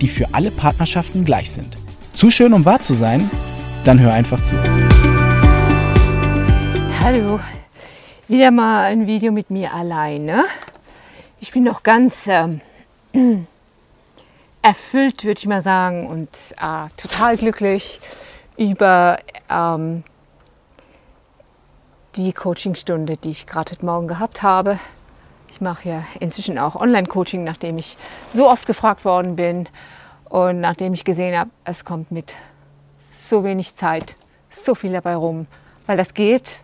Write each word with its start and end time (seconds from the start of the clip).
die 0.00 0.08
für 0.08 0.26
alle 0.32 0.50
Partnerschaften 0.50 1.24
gleich 1.24 1.50
sind. 1.50 1.76
Zu 2.12 2.30
schön, 2.30 2.52
um 2.52 2.64
wahr 2.64 2.80
zu 2.80 2.94
sein? 2.94 3.30
Dann 3.84 4.00
hör 4.00 4.12
einfach 4.12 4.40
zu. 4.42 4.56
Hallo, 7.00 7.40
wieder 8.28 8.50
mal 8.50 8.84
ein 8.84 9.06
Video 9.06 9.32
mit 9.32 9.50
mir 9.50 9.72
alleine. 9.72 10.44
Ich 11.40 11.52
bin 11.52 11.64
noch 11.64 11.82
ganz 11.82 12.26
ähm, 12.26 12.60
erfüllt, 14.62 15.24
würde 15.24 15.38
ich 15.38 15.46
mal 15.46 15.62
sagen, 15.62 16.06
und 16.06 16.28
äh, 16.60 16.88
total 16.96 17.36
glücklich 17.36 18.00
über 18.56 19.18
ähm, 19.48 20.02
die 22.16 22.32
Coachingstunde, 22.32 23.16
die 23.16 23.30
ich 23.30 23.46
gerade 23.46 23.72
heute 23.72 23.86
Morgen 23.86 24.08
gehabt 24.08 24.42
habe. 24.42 24.78
Ich 25.58 25.62
mache 25.62 25.88
ja 25.88 26.04
inzwischen 26.20 26.56
auch 26.56 26.76
Online-Coaching, 26.76 27.42
nachdem 27.42 27.78
ich 27.78 27.98
so 28.32 28.48
oft 28.48 28.64
gefragt 28.64 29.04
worden 29.04 29.34
bin 29.34 29.68
und 30.28 30.60
nachdem 30.60 30.94
ich 30.94 31.02
gesehen 31.02 31.36
habe, 31.36 31.50
es 31.64 31.84
kommt 31.84 32.12
mit 32.12 32.36
so 33.10 33.42
wenig 33.42 33.74
Zeit 33.74 34.14
so 34.50 34.76
viel 34.76 34.92
dabei 34.92 35.16
rum, 35.16 35.48
weil 35.86 35.96
das 35.96 36.14
geht. 36.14 36.60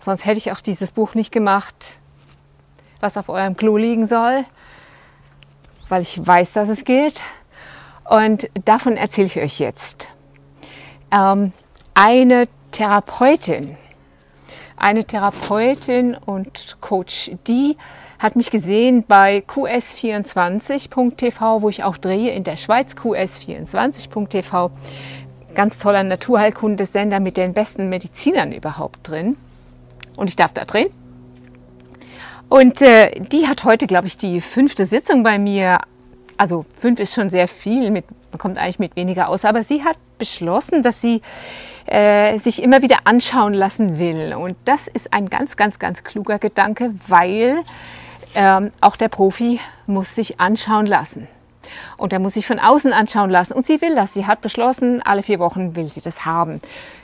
Sonst 0.00 0.26
hätte 0.26 0.38
ich 0.38 0.52
auch 0.52 0.60
dieses 0.60 0.92
Buch 0.92 1.16
nicht 1.16 1.32
gemacht, 1.32 1.98
was 3.00 3.16
auf 3.16 3.28
eurem 3.28 3.56
Klo 3.56 3.76
liegen 3.76 4.06
soll, 4.06 4.44
weil 5.88 6.02
ich 6.02 6.24
weiß, 6.24 6.52
dass 6.52 6.68
es 6.68 6.84
geht. 6.84 7.20
Und 8.08 8.48
davon 8.64 8.96
erzähle 8.96 9.26
ich 9.26 9.40
euch 9.40 9.58
jetzt. 9.58 10.06
Ähm, 11.10 11.52
eine 11.94 12.46
Therapeutin, 12.70 13.76
eine 14.80 15.04
Therapeutin 15.04 16.14
und 16.14 16.76
Coach, 16.80 17.30
die 17.46 17.76
hat 18.18 18.36
mich 18.36 18.50
gesehen 18.50 19.04
bei 19.06 19.42
qs24.tv, 19.46 21.62
wo 21.62 21.68
ich 21.68 21.84
auch 21.84 21.96
drehe 21.96 22.32
in 22.32 22.44
der 22.44 22.56
Schweiz, 22.56 22.92
qs24.tv. 22.92 24.70
Ganz 25.54 25.78
toller 25.78 26.02
Naturheilkundesender 26.02 27.20
mit 27.20 27.36
den 27.36 27.52
besten 27.52 27.88
Medizinern 27.88 28.52
überhaupt 28.52 29.08
drin. 29.08 29.36
Und 30.16 30.28
ich 30.28 30.36
darf 30.36 30.52
da 30.52 30.64
drehen. 30.64 30.90
Und 32.48 32.82
äh, 32.82 33.20
die 33.20 33.46
hat 33.46 33.64
heute, 33.64 33.86
glaube 33.86 34.06
ich, 34.06 34.16
die 34.16 34.40
fünfte 34.40 34.86
Sitzung 34.86 35.22
bei 35.22 35.38
mir. 35.38 35.80
Also 36.36 36.64
fünf 36.74 36.98
ist 37.00 37.14
schon 37.14 37.30
sehr 37.30 37.46
viel, 37.46 37.90
mit, 37.90 38.04
man 38.30 38.38
kommt 38.38 38.58
eigentlich 38.58 38.78
mit 38.78 38.96
weniger 38.96 39.28
aus. 39.28 39.44
Aber 39.44 39.62
sie 39.62 39.84
hat 39.84 39.96
beschlossen, 40.18 40.82
dass 40.82 41.00
sie 41.00 41.22
äh, 41.86 42.38
sich 42.38 42.62
immer 42.62 42.82
wieder 42.82 42.98
anschauen 43.04 43.54
lassen 43.54 43.98
will. 43.98 44.34
Und 44.34 44.56
das 44.64 44.88
ist 44.88 45.12
ein 45.12 45.26
ganz, 45.26 45.56
ganz, 45.56 45.78
ganz 45.78 46.04
kluger 46.04 46.38
Gedanke, 46.38 46.94
weil 47.06 47.58
ähm, 48.34 48.70
auch 48.80 48.96
der 48.96 49.08
Profi 49.08 49.60
muss 49.86 50.14
sich 50.14 50.40
anschauen 50.40 50.86
lassen. 50.86 51.28
Und 51.96 52.12
er 52.12 52.18
muss 52.18 52.34
sich 52.34 52.46
von 52.46 52.58
außen 52.58 52.92
anschauen 52.92 53.30
lassen. 53.30 53.54
Und 53.54 53.66
sie 53.66 53.80
will 53.80 53.94
das. 53.94 54.14
Sie 54.14 54.26
hat 54.26 54.40
beschlossen, 54.40 55.02
alle 55.02 55.22
vier 55.22 55.38
Wochen 55.38 55.76
will 55.76 55.88
sie 55.88 56.00
das 56.00 56.24
haben. 56.24 56.60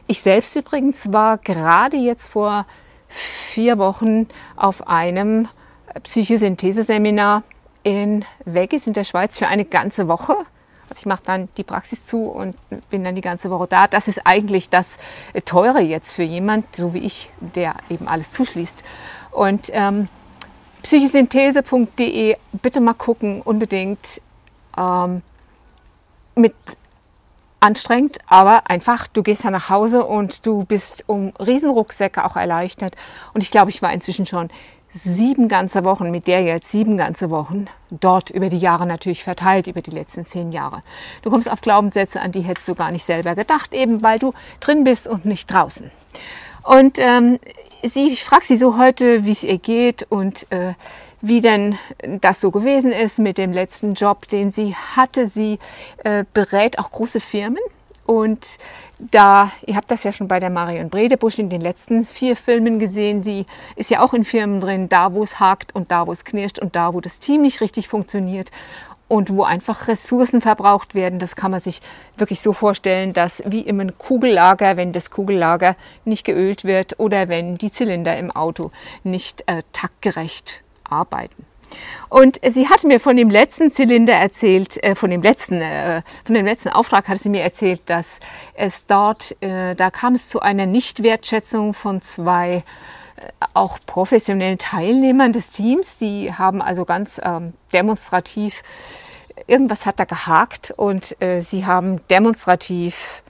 Ich 0.06 0.20
selbst 0.20 0.54
übrigens 0.56 1.12
war 1.12 1.38
gerade 1.38 1.96
jetzt 1.96 2.28
vor 2.28 2.66
vier 3.08 3.78
Wochen 3.78 4.28
auf 4.56 4.86
einem 4.88 5.48
Psychosynthese-Seminar 6.02 7.42
in 7.82 8.24
Vegas 8.44 8.86
in 8.86 8.92
der 8.92 9.04
Schweiz 9.04 9.38
für 9.38 9.46
eine 9.46 9.64
ganze 9.64 10.08
Woche. 10.08 10.36
Also 10.94 11.00
ich 11.00 11.06
mache 11.06 11.24
dann 11.24 11.48
die 11.56 11.64
Praxis 11.64 12.06
zu 12.06 12.26
und 12.26 12.54
bin 12.88 13.02
dann 13.02 13.16
die 13.16 13.20
ganze 13.20 13.50
Woche 13.50 13.66
da. 13.66 13.88
Das 13.88 14.06
ist 14.06 14.20
eigentlich 14.24 14.70
das 14.70 14.98
Teure 15.44 15.80
jetzt 15.80 16.12
für 16.12 16.22
jemand, 16.22 16.76
so 16.76 16.94
wie 16.94 17.00
ich, 17.00 17.30
der 17.40 17.74
eben 17.90 18.06
alles 18.06 18.30
zuschließt. 18.30 18.84
Und 19.32 19.70
ähm, 19.72 20.08
psychosynthese.de, 20.84 22.36
bitte 22.62 22.80
mal 22.80 22.94
gucken, 22.94 23.42
unbedingt 23.42 24.22
ähm, 24.78 25.22
mit 26.36 26.54
anstrengend, 27.58 28.18
aber 28.28 28.70
einfach, 28.70 29.08
du 29.08 29.24
gehst 29.24 29.42
ja 29.42 29.50
nach 29.50 29.70
Hause 29.70 30.04
und 30.04 30.46
du 30.46 30.64
bist 30.64 31.02
um 31.08 31.32
Riesenrucksäcke 31.40 32.24
auch 32.24 32.36
erleichtert. 32.36 32.94
Und 33.32 33.42
ich 33.42 33.50
glaube, 33.50 33.70
ich 33.70 33.82
war 33.82 33.92
inzwischen 33.92 34.26
schon 34.26 34.48
sieben 34.94 35.48
ganze 35.48 35.84
Wochen, 35.84 36.10
mit 36.10 36.28
der 36.28 36.42
jetzt 36.42 36.70
sieben 36.70 36.96
ganze 36.96 37.28
Wochen, 37.28 37.66
dort 37.90 38.30
über 38.30 38.48
die 38.48 38.58
Jahre 38.58 38.86
natürlich 38.86 39.24
verteilt, 39.24 39.66
über 39.66 39.82
die 39.82 39.90
letzten 39.90 40.24
zehn 40.24 40.52
Jahre. 40.52 40.82
Du 41.22 41.30
kommst 41.30 41.50
auf 41.50 41.60
Glaubenssätze, 41.60 42.20
an 42.20 42.30
die 42.30 42.42
hättest 42.42 42.68
du 42.68 42.74
gar 42.74 42.92
nicht 42.92 43.04
selber 43.04 43.34
gedacht, 43.34 43.74
eben 43.74 44.02
weil 44.02 44.20
du 44.20 44.32
drin 44.60 44.84
bist 44.84 45.08
und 45.08 45.24
nicht 45.24 45.50
draußen. 45.50 45.90
Und 46.62 46.98
ähm, 46.98 47.40
sie, 47.82 48.08
ich 48.08 48.24
frage 48.24 48.46
sie 48.46 48.56
so 48.56 48.78
heute, 48.78 49.24
wie 49.24 49.32
es 49.32 49.42
ihr 49.42 49.58
geht 49.58 50.06
und 50.08 50.50
äh, 50.50 50.74
wie 51.20 51.40
denn 51.40 51.76
das 52.20 52.40
so 52.40 52.50
gewesen 52.50 52.92
ist 52.92 53.18
mit 53.18 53.38
dem 53.38 53.52
letzten 53.52 53.94
Job, 53.94 54.28
den 54.28 54.50
sie 54.50 54.74
hatte. 54.74 55.26
Sie 55.26 55.58
äh, 56.04 56.24
berät 56.32 56.78
auch 56.78 56.90
große 56.90 57.20
Firmen. 57.20 57.62
Und 58.06 58.58
da, 58.98 59.50
ihr 59.66 59.76
habt 59.76 59.90
das 59.90 60.04
ja 60.04 60.12
schon 60.12 60.28
bei 60.28 60.40
der 60.40 60.50
Marion 60.50 60.90
Bredebusch 60.90 61.38
in 61.38 61.48
den 61.48 61.60
letzten 61.60 62.04
vier 62.06 62.36
Filmen 62.36 62.78
gesehen, 62.78 63.22
die 63.22 63.46
ist 63.76 63.90
ja 63.90 64.00
auch 64.00 64.14
in 64.14 64.24
Firmen 64.24 64.60
drin, 64.60 64.88
da 64.88 65.12
wo 65.12 65.22
es 65.22 65.40
hakt 65.40 65.74
und 65.74 65.90
da 65.90 66.06
wo 66.06 66.12
es 66.12 66.24
knirscht 66.24 66.58
und 66.58 66.76
da 66.76 66.92
wo 66.92 67.00
das 67.00 67.18
Team 67.18 67.42
nicht 67.42 67.60
richtig 67.60 67.88
funktioniert 67.88 68.50
und 69.08 69.30
wo 69.30 69.44
einfach 69.44 69.88
Ressourcen 69.88 70.40
verbraucht 70.40 70.94
werden. 70.94 71.18
Das 71.18 71.36
kann 71.36 71.50
man 71.50 71.60
sich 71.60 71.82
wirklich 72.16 72.40
so 72.40 72.52
vorstellen, 72.52 73.12
dass 73.12 73.42
wie 73.46 73.60
im 73.60 73.96
Kugellager, 73.96 74.76
wenn 74.76 74.92
das 74.92 75.10
Kugellager 75.10 75.76
nicht 76.04 76.24
geölt 76.24 76.64
wird 76.64 76.98
oder 76.98 77.28
wenn 77.28 77.56
die 77.56 77.70
Zylinder 77.70 78.16
im 78.16 78.30
Auto 78.30 78.70
nicht 79.02 79.44
äh, 79.46 79.62
taktgerecht 79.72 80.62
arbeiten. 80.84 81.46
Und 82.08 82.40
sie 82.48 82.68
hat 82.68 82.84
mir 82.84 83.00
von 83.00 83.16
dem 83.16 83.30
letzten 83.30 83.70
Zylinder 83.70 84.14
erzählt, 84.14 84.82
äh, 84.82 84.94
von 84.94 85.10
dem 85.10 85.22
letzten, 85.22 85.60
äh, 85.60 86.02
von 86.24 86.34
dem 86.34 86.46
letzten 86.46 86.68
Auftrag 86.68 87.08
hat 87.08 87.20
sie 87.20 87.28
mir 87.28 87.42
erzählt, 87.42 87.80
dass 87.86 88.20
es 88.54 88.86
dort, 88.86 89.36
äh, 89.42 89.74
da 89.74 89.90
kam 89.90 90.14
es 90.14 90.28
zu 90.28 90.40
einer 90.40 90.66
Nichtwertschätzung 90.66 91.74
von 91.74 92.00
zwei 92.00 92.64
äh, 93.16 93.30
auch 93.54 93.78
professionellen 93.86 94.58
Teilnehmern 94.58 95.32
des 95.32 95.50
Teams. 95.50 95.98
Die 95.98 96.32
haben 96.32 96.62
also 96.62 96.84
ganz 96.84 97.20
ähm, 97.24 97.54
demonstrativ, 97.72 98.62
irgendwas 99.46 99.86
hat 99.86 99.98
da 99.98 100.04
gehakt 100.04 100.72
und 100.76 101.20
äh, 101.20 101.40
sie 101.40 101.66
haben 101.66 102.00
demonstrativ 102.08 103.22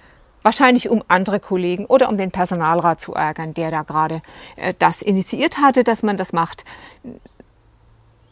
wahrscheinlich 0.44 0.90
um 0.90 1.02
andere 1.08 1.40
Kollegen 1.40 1.86
oder 1.86 2.08
um 2.08 2.18
den 2.18 2.30
Personalrat 2.30 3.00
zu 3.00 3.14
ärgern, 3.14 3.54
der 3.54 3.70
da 3.70 3.82
gerade 3.82 4.22
äh, 4.56 4.74
das 4.78 5.02
initiiert 5.02 5.58
hatte, 5.58 5.82
dass 5.82 6.02
man 6.02 6.16
das 6.16 6.32
macht. 6.32 6.64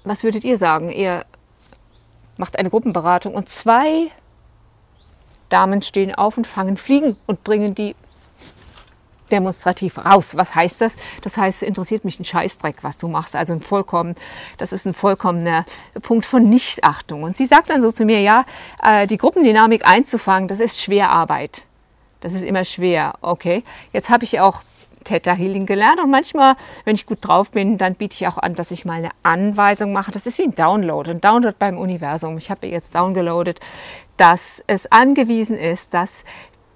Was 0.04 0.24
würdet 0.24 0.44
ihr 0.44 0.58
sagen? 0.58 0.90
Ihr 0.90 1.24
macht 2.36 2.58
eine 2.58 2.70
Gruppenberatung 2.70 3.34
und 3.34 3.48
zwei 3.48 4.10
Damen 5.48 5.82
stehen 5.82 6.14
auf 6.14 6.38
und 6.38 6.46
fangen 6.46 6.76
Fliegen 6.76 7.16
und 7.26 7.44
bringen 7.44 7.74
die 7.74 7.94
demonstrativ 9.30 9.98
raus. 9.98 10.36
Was 10.36 10.54
heißt 10.54 10.80
das? 10.80 10.96
Das 11.22 11.36
heißt, 11.36 11.62
es 11.62 11.68
interessiert 11.68 12.04
mich 12.04 12.20
ein 12.20 12.24
Scheißdreck, 12.24 12.76
was 12.82 12.98
du 12.98 13.08
machst. 13.08 13.34
Also 13.34 13.54
ein 13.54 13.60
vollkommen, 13.60 14.14
das 14.58 14.72
ist 14.72 14.86
ein 14.86 14.92
vollkommener 14.92 15.64
Punkt 16.02 16.26
von 16.26 16.48
Nichtachtung. 16.48 17.22
Und 17.22 17.36
sie 17.36 17.46
sagt 17.46 17.70
dann 17.70 17.80
so 17.80 17.90
zu 17.90 18.04
mir, 18.04 18.20
ja, 18.20 18.44
äh, 18.82 19.06
die 19.06 19.16
Gruppendynamik 19.16 19.86
einzufangen, 19.86 20.48
das 20.48 20.60
ist 20.60 20.80
Schwerarbeit. 20.80 21.62
Das 22.20 22.34
ist 22.34 22.42
immer 22.42 22.64
schwer. 22.64 23.14
Okay, 23.20 23.64
jetzt 23.92 24.10
habe 24.10 24.24
ich 24.24 24.38
auch 24.38 24.62
Theta 25.02 25.32
Healing 25.32 25.66
gelernt 25.66 26.00
und 26.00 26.10
manchmal, 26.10 26.54
wenn 26.84 26.94
ich 26.94 27.06
gut 27.06 27.18
drauf 27.20 27.50
bin, 27.50 27.78
dann 27.78 27.94
biete 27.94 28.14
ich 28.14 28.26
auch 28.28 28.38
an, 28.38 28.54
dass 28.54 28.70
ich 28.70 28.84
mal 28.84 28.98
eine 28.98 29.10
Anweisung 29.22 29.92
mache. 29.92 30.10
Das 30.10 30.26
ist 30.26 30.38
wie 30.38 30.44
ein 30.44 30.54
Download, 30.54 31.10
ein 31.10 31.20
Download 31.20 31.54
beim 31.58 31.78
Universum. 31.78 32.38
Ich 32.38 32.50
habe 32.50 32.66
jetzt 32.66 32.94
downgeloadet, 32.94 33.60
dass 34.16 34.62
es 34.66 34.90
angewiesen 34.90 35.58
ist, 35.58 35.94
dass 35.94 36.24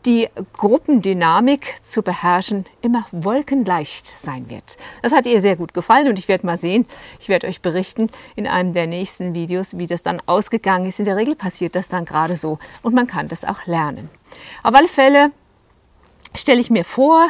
die 0.06 0.28
Gruppendynamik 0.52 1.75
zu 1.82 2.02
beherrschen 2.02 2.64
immer 2.81 3.06
wolkenleicht 3.11 4.06
sein 4.06 4.49
wird. 4.49 4.78
Das 5.02 5.12
hat 5.12 5.26
ihr 5.26 5.40
sehr 5.40 5.56
gut 5.56 5.75
gefallen 5.75 6.08
und 6.08 6.19
ich 6.19 6.28
werde 6.28 6.46
mal 6.46 6.56
sehen, 6.56 6.87
ich 7.19 7.28
werde 7.28 7.49
euch 7.49 7.61
berichten 7.61 8.08
in 8.37 8.46
einem 8.46 8.73
der 8.73 8.87
nächsten 8.87 9.34
Videos, 9.34 9.78
wie 9.78 9.88
das 9.88 10.02
dann 10.02 10.23
ausgegangen 10.26 10.87
ist. 10.87 11.00
In 11.00 11.05
der 11.05 11.17
Regel 11.17 11.34
passiert 11.34 11.75
das 11.75 11.88
dann 11.88 12.05
gerade 12.05 12.37
so 12.37 12.58
und 12.82 12.94
man 12.94 13.08
kann 13.08 13.26
das 13.26 13.44
auch 13.44 13.67
lernen. 13.67 14.08
Auf 14.62 14.75
alle 14.75 14.88
Fälle 14.88 15.32
stelle 16.37 16.61
ich 16.61 16.70
mir 16.70 16.84
vor, 16.84 17.28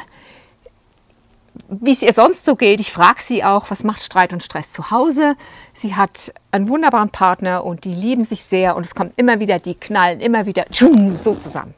wie 1.69 1.93
es 1.93 2.03
ihr 2.03 2.13
sonst 2.13 2.45
so 2.45 2.55
geht. 2.55 2.81
Ich 2.81 2.93
frage 2.93 3.21
sie 3.23 3.45
auch, 3.45 3.71
was 3.71 3.85
macht 3.85 4.01
Streit 4.01 4.33
und 4.33 4.43
Stress 4.43 4.73
zu 4.73 4.91
Hause? 4.91 5.37
Sie 5.73 5.95
hat 5.95 6.33
einen 6.51 6.69
wunderbaren 6.69 7.11
Partner 7.11 7.65
und 7.65 7.85
die 7.85 7.95
lieben 7.95 8.25
sich 8.25 8.43
sehr 8.43 8.77
und 8.77 8.87
es 8.87 8.95
kommt 8.95 9.13
immer 9.17 9.41
wieder, 9.41 9.59
die 9.59 9.75
knallen 9.75 10.21
immer 10.21 10.47
wieder 10.47 10.65
so 10.71 11.35
zusammen. 11.35 11.75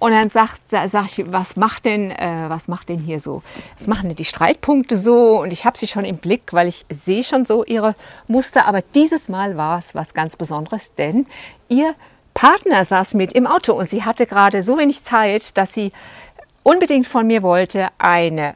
Und 0.00 0.12
dann 0.12 0.30
sagt, 0.30 0.60
sag 0.70 1.06
ich, 1.06 1.32
was 1.32 1.56
macht 1.56 1.84
denn, 1.84 2.12
äh, 2.12 2.44
was 2.48 2.68
macht 2.68 2.88
denn 2.88 3.00
hier 3.00 3.20
so? 3.20 3.42
Was 3.76 3.88
machen 3.88 4.08
denn 4.08 4.16
die 4.16 4.24
Streitpunkte 4.24 4.96
so? 4.96 5.40
Und 5.40 5.52
ich 5.52 5.64
habe 5.64 5.76
sie 5.76 5.88
schon 5.88 6.04
im 6.04 6.18
Blick, 6.18 6.52
weil 6.52 6.68
ich 6.68 6.86
sehe 6.88 7.24
schon 7.24 7.44
so 7.44 7.64
ihre 7.64 7.96
Muster. 8.28 8.66
Aber 8.66 8.82
dieses 8.94 9.28
Mal 9.28 9.56
war 9.56 9.78
es 9.78 9.96
was 9.96 10.14
ganz 10.14 10.36
Besonderes, 10.36 10.94
denn 10.94 11.26
ihr 11.68 11.94
Partner 12.32 12.84
saß 12.84 13.14
mit 13.14 13.32
im 13.32 13.48
Auto 13.48 13.72
und 13.72 13.90
sie 13.90 14.04
hatte 14.04 14.26
gerade 14.26 14.62
so 14.62 14.78
wenig 14.78 15.02
Zeit, 15.02 15.58
dass 15.58 15.74
sie 15.74 15.90
unbedingt 16.62 17.08
von 17.08 17.26
mir 17.26 17.42
wollte 17.42 17.88
eine 17.98 18.54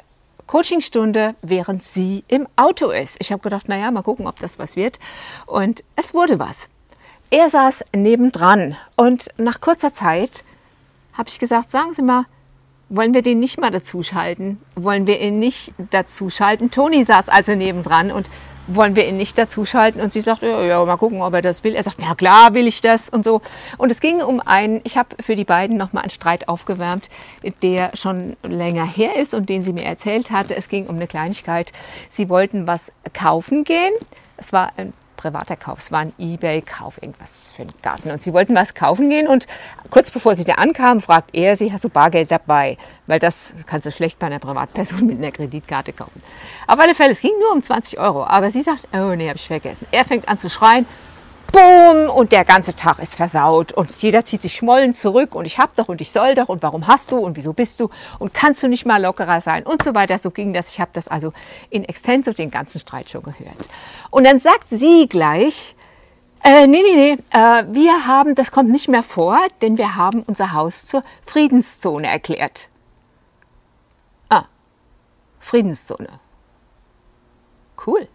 Coachingstunde, 0.52 1.34
während 1.40 1.82
sie 1.82 2.25
im 2.28 2.46
Auto 2.56 2.90
ist. 2.90 3.16
Ich 3.20 3.32
habe 3.32 3.40
gedacht, 3.40 3.70
naja, 3.70 3.90
mal 3.90 4.02
gucken, 4.02 4.26
ob 4.26 4.38
das 4.38 4.58
was 4.58 4.76
wird. 4.76 4.99
Und 5.46 5.82
es 5.96 6.12
wurde 6.12 6.38
was. 6.38 6.69
Er 7.31 7.49
saß 7.49 7.87
nebendran 7.96 8.76
und 8.94 9.28
nach 9.38 9.62
kurzer 9.62 9.94
Zeit 9.94 10.44
habe 11.14 11.31
ich 11.31 11.38
gesagt, 11.38 11.70
sagen 11.70 11.94
Sie 11.94 12.02
mal, 12.02 12.26
wollen 12.90 13.14
wir 13.14 13.22
den 13.22 13.38
nicht 13.38 13.58
mal 13.58 13.70
dazuschalten? 13.70 14.60
Wollen 14.75 15.06
wir 15.06 15.22
ihn 15.22 15.38
nicht 15.38 15.72
dazuschalten? 15.90 16.70
Toni 16.70 17.02
saß 17.02 17.31
also 17.31 17.54
nebendran 17.54 18.12
und 18.12 18.28
wollen 18.67 18.97
wir 18.97 19.06
ihn 19.06 19.17
nicht 19.17 19.37
dazuschalten? 19.38 20.00
Und 20.00 20.12
sie 20.12 20.20
sagt, 20.20 20.43
ja, 20.43 20.62
ja, 20.62 20.85
mal 20.85 20.97
gucken, 20.97 21.23
ob 21.23 21.35
er 21.35 21.43
das 21.43 21.64
will. 21.64 21.75
Er 21.75 21.82
sagt, 21.82 22.00
ja 22.00 22.14
klar 22.14 22.55
will 22.55 22.67
ich 22.67 22.81
das 22.81 23.09
und 23.09 23.25
so. 23.25 23.41
Und 23.79 23.91
es 23.91 24.00
ging 24.00 24.23
um 24.23 24.41
einen, 24.41 24.81
ich 24.85 24.97
habe 24.97 25.17
für 25.20 25.35
die 25.35 25.44
beiden 25.44 25.76
nochmal 25.76 26.03
einen 26.03 26.11
Streit 26.11 26.49
aufgewärmt, 26.49 27.09
der 27.62 27.97
schon 27.97 28.37
länger 28.43 28.87
her 28.87 29.17
ist 29.17 29.35
und 29.35 29.49
den 29.49 29.62
sie 29.62 29.73
mir 29.73 29.85
erzählt 29.85 30.31
hatte. 30.31 30.56
Es 30.56 30.69
ging 30.69 30.87
um 30.87 30.97
eine 30.97 31.06
Kleinigkeit. 31.06 31.73
Sie 32.09 32.29
wollten 32.29 32.67
was 32.67 32.93
kaufen 33.12 33.64
gehen. 33.64 33.93
Es 34.37 34.53
war 34.53 34.73
ein 34.76 34.93
privater 35.23 35.57
Kauf. 35.57 35.79
Es 35.79 35.93
war 35.93 36.01
ein 36.01 36.13
Ebay-Kauf, 36.19 37.01
irgendwas 37.01 37.53
für 37.55 37.65
den 37.65 37.73
Garten. 37.83 38.11
Und 38.11 38.23
sie 38.23 38.33
wollten 38.33 38.55
was 38.55 38.75
kaufen 38.75 39.09
gehen 39.09 39.29
und 39.29 39.47
kurz 39.91 40.11
bevor 40.11 40.37
sie 40.37 40.45
da 40.45 40.55
ankamen, 40.55 41.01
fragt 41.01 41.35
er 41.35 41.57
sie, 41.57 41.73
hast 41.73 41.85
du 41.85 41.89
Bargeld 41.89 42.31
dabei? 42.31 42.77
Weil 43.07 43.19
das 43.19 43.55
kannst 43.67 43.87
du 43.87 43.91
schlecht 43.91 44.19
bei 44.19 44.27
einer 44.27 44.39
Privatperson 44.39 45.07
mit 45.07 45.19
einer 45.19 45.31
Kreditkarte 45.31 45.93
kaufen. 45.93 46.23
Auf 46.67 46.79
alle 46.79 46.95
Fälle, 46.95 47.13
es 47.13 47.21
ging 47.21 47.33
nur 47.41 47.53
um 47.53 47.63
20 47.63 47.99
Euro. 47.99 48.25
Aber 48.25 48.51
sie 48.51 48.63
sagt, 48.63 48.89
oh 48.93 49.15
nee, 49.15 49.29
habe 49.29 49.37
ich 49.37 49.47
vergessen. 49.47 49.87
Er 49.91 50.05
fängt 50.05 50.29
an 50.29 50.39
zu 50.39 50.51
schreien, 50.51 50.87
Boom! 51.52 52.08
Und 52.08 52.32
der 52.32 52.46
ganze 52.46 52.75
Tag 52.75 52.99
ist 52.99 53.14
versaut 53.14 53.72
und 53.72 53.93
jeder 54.00 54.25
zieht 54.25 54.40
sich 54.40 54.54
schmollen 54.54 54.94
zurück 54.94 55.34
und 55.34 55.44
ich 55.44 55.58
hab 55.58 55.76
doch 55.76 55.88
und 55.88 56.00
ich 56.00 56.10
soll 56.10 56.34
doch 56.34 56.49
und 56.49 56.62
warum 56.62 56.87
hast 56.87 57.12
du 57.12 57.19
und 57.19 57.37
wieso 57.37 57.52
bist 57.52 57.78
du 57.78 57.90
und 58.19 58.32
kannst 58.32 58.62
du 58.62 58.69
nicht 58.69 58.87
mal 58.87 59.02
lockerer 59.02 59.43
sein 59.43 59.64
und 59.64 59.82
so 59.82 59.94
weiter. 59.94 60.16
So 60.16 60.31
ging 60.31 60.54
das. 60.54 60.70
Ich 60.70 60.81
habe 60.81 60.90
das 60.94 61.08
also 61.08 61.34
in 61.69 61.84
Extenso 61.84 62.32
den 62.32 62.50
ganzen 62.50 62.81
Streit 62.81 63.10
schon 63.10 63.22
gehört. 63.22 63.69
Und 64.10 64.25
dann 64.25 64.40
sagt 64.40 64.69
sie 64.70 65.06
gleich, 65.06 65.76
äh, 66.43 66.66
nee, 66.66 66.82
nee, 66.82 66.94
nee, 66.94 67.38
äh, 67.38 67.64
wir 67.69 68.06
haben, 68.06 68.34
das 68.34 68.50
kommt 68.50 68.70
nicht 68.70 68.88
mehr 68.88 69.02
vor, 69.02 69.38
denn 69.60 69.76
wir 69.76 69.94
haben 69.94 70.22
unser 70.26 70.54
Haus 70.54 70.87
zur 70.87 71.04
Friedenszone 71.26 72.08
erklärt. 72.08 72.69
Ah, 74.31 74.46
Friedenszone. 75.38 76.08
Cool. 77.87 78.08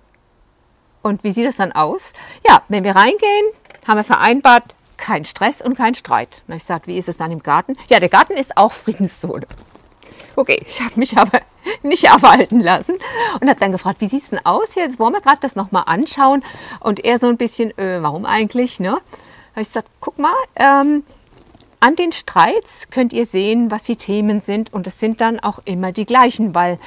Und 1.07 1.23
wie 1.23 1.31
sieht 1.31 1.45
das 1.45 1.55
dann 1.55 1.71
aus? 1.71 2.13
Ja, 2.47 2.61
wenn 2.67 2.83
wir 2.83 2.95
reingehen, 2.95 3.45
haben 3.87 3.97
wir 3.97 4.03
vereinbart, 4.03 4.75
kein 4.97 5.25
Stress 5.25 5.61
und 5.61 5.75
kein 5.75 5.95
Streit. 5.95 6.41
Und 6.47 6.55
ich 6.55 6.63
sage, 6.63 6.87
wie 6.87 6.97
ist 6.97 7.07
es 7.07 7.17
dann 7.17 7.31
im 7.31 7.43
Garten? 7.43 7.75
Ja, 7.87 7.99
der 7.99 8.09
Garten 8.09 8.33
ist 8.33 8.57
auch 8.57 8.71
Friedenszone. 8.71 9.47
Okay, 10.35 10.63
ich 10.67 10.81
habe 10.81 10.93
mich 10.95 11.17
aber 11.17 11.39
nicht 11.83 12.11
abhalten 12.11 12.59
lassen 12.59 12.97
und 13.39 13.49
habe 13.49 13.59
dann 13.59 13.71
gefragt, 13.71 14.01
wie 14.01 14.07
sieht 14.07 14.23
es 14.23 14.29
denn 14.31 14.45
aus? 14.45 14.75
Jetzt 14.75 14.99
wollen 14.99 15.13
wir 15.13 15.21
gerade 15.21 15.39
das 15.41 15.55
nochmal 15.55 15.83
anschauen. 15.85 16.43
Und 16.79 17.03
er 17.05 17.19
so 17.19 17.27
ein 17.27 17.37
bisschen, 17.37 17.77
äh, 17.77 18.01
warum 18.01 18.25
eigentlich? 18.25 18.79
Ne? 18.79 18.97
habe 19.57 19.63
ich 19.63 19.69
gesagt, 19.69 19.89
guck 19.99 20.19
mal, 20.19 20.35
ähm, 20.55 21.03
an 21.79 21.95
den 21.95 22.11
Streits 22.11 22.91
könnt 22.91 23.11
ihr 23.11 23.25
sehen, 23.25 23.71
was 23.71 23.83
die 23.83 23.95
Themen 23.95 24.39
sind. 24.41 24.71
Und 24.71 24.85
es 24.85 24.99
sind 24.99 25.19
dann 25.19 25.39
auch 25.39 25.59
immer 25.65 25.91
die 25.91 26.05
gleichen, 26.05 26.53
weil 26.53 26.77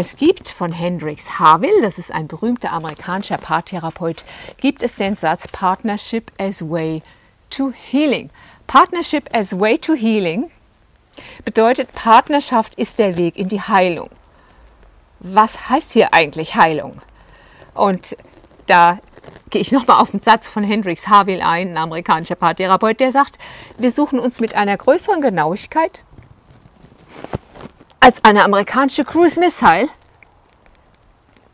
es 0.00 0.16
gibt 0.16 0.48
von 0.48 0.72
Hendrix 0.72 1.38
Harville, 1.38 1.82
das 1.82 1.98
ist 1.98 2.10
ein 2.10 2.26
berühmter 2.26 2.72
amerikanischer 2.72 3.36
Paartherapeut, 3.36 4.24
gibt 4.56 4.82
es 4.82 4.96
den 4.96 5.14
Satz 5.14 5.46
Partnership 5.46 6.32
as 6.38 6.62
Way 6.62 7.02
to 7.50 7.70
Healing. 7.70 8.30
Partnership 8.66 9.28
as 9.34 9.60
Way 9.60 9.76
to 9.76 9.92
Healing 9.92 10.50
bedeutet, 11.44 11.92
Partnerschaft 11.92 12.76
ist 12.76 12.98
der 12.98 13.18
Weg 13.18 13.36
in 13.36 13.48
die 13.48 13.60
Heilung. 13.60 14.08
Was 15.18 15.68
heißt 15.68 15.92
hier 15.92 16.14
eigentlich 16.14 16.54
Heilung? 16.54 17.02
Und 17.74 18.16
da 18.68 19.00
gehe 19.50 19.60
ich 19.60 19.70
nochmal 19.70 20.00
auf 20.00 20.12
den 20.12 20.20
Satz 20.20 20.48
von 20.48 20.64
Hendrix 20.64 21.08
Harville 21.08 21.44
ein, 21.44 21.72
ein 21.72 21.76
amerikanischer 21.76 22.36
Paartherapeut, 22.36 23.00
der 23.00 23.12
sagt, 23.12 23.36
wir 23.76 23.90
suchen 23.90 24.18
uns 24.18 24.40
mit 24.40 24.54
einer 24.54 24.78
größeren 24.78 25.20
Genauigkeit 25.20 26.04
als 28.00 28.24
eine 28.24 28.44
amerikanische 28.44 29.04
Cruise 29.04 29.38
Missile 29.38 29.88